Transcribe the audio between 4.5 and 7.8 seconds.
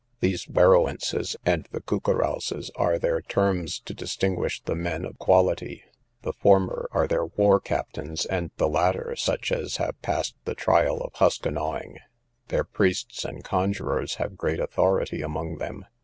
the men of quality; the former are their war